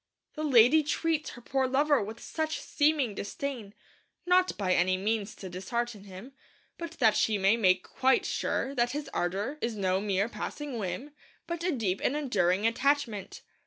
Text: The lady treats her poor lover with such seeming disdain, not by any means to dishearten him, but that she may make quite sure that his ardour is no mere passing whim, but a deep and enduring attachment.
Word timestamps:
The 0.33 0.41
lady 0.43 0.81
treats 0.81 1.29
her 1.29 1.41
poor 1.43 1.67
lover 1.67 2.01
with 2.01 2.19
such 2.19 2.59
seeming 2.59 3.13
disdain, 3.13 3.75
not 4.25 4.57
by 4.57 4.73
any 4.73 4.97
means 4.97 5.35
to 5.35 5.47
dishearten 5.47 6.05
him, 6.05 6.33
but 6.79 6.93
that 6.93 7.15
she 7.15 7.37
may 7.37 7.55
make 7.55 7.83
quite 7.83 8.25
sure 8.25 8.73
that 8.73 8.93
his 8.93 9.11
ardour 9.13 9.59
is 9.61 9.75
no 9.75 10.01
mere 10.01 10.27
passing 10.27 10.79
whim, 10.79 11.11
but 11.45 11.63
a 11.63 11.71
deep 11.71 12.01
and 12.03 12.15
enduring 12.15 12.65
attachment. 12.65 13.43